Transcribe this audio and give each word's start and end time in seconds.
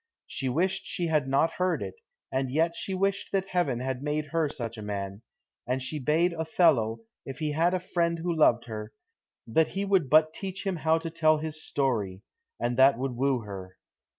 She 0.25 0.49
wished 0.49 0.81
she 0.87 1.05
had 1.09 1.27
not 1.27 1.51
heard 1.59 1.83
it, 1.83 1.93
and 2.31 2.49
yet 2.49 2.73
she 2.75 2.95
wished 2.95 3.31
that 3.33 3.49
heaven 3.49 3.81
had 3.81 4.01
made 4.01 4.29
her 4.31 4.49
such 4.49 4.75
a 4.75 4.81
man; 4.81 5.21
and 5.67 5.79
she 5.79 5.99
bade 5.99 6.33
Othello, 6.33 7.01
if 7.23 7.37
he 7.37 7.51
had 7.51 7.75
a 7.75 7.79
friend 7.79 8.17
who 8.17 8.35
loved 8.35 8.65
her, 8.65 8.93
that 9.45 9.67
he 9.67 9.85
would 9.85 10.09
but 10.09 10.33
teach 10.33 10.65
him 10.65 10.77
how 10.77 10.97
to 10.97 11.11
tell 11.11 11.37
his 11.37 11.63
story, 11.63 12.23
and 12.59 12.77
that 12.77 12.97
would 12.97 13.15
woo 13.15 13.41
her. 13.41 13.77